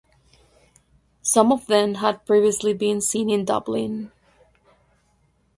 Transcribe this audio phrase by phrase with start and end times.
[1.21, 4.11] Some of them had previously been seen in Dublin.